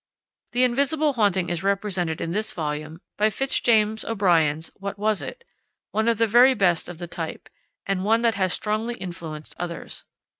[0.53, 5.43] The invisible haunting is represented in this volume by Fitz James O'Brien's What Was It?
[5.91, 7.49] one of the very best of the type,
[7.85, 10.03] and one that has strongly influenced others.